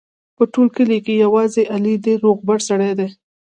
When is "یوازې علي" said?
1.25-1.95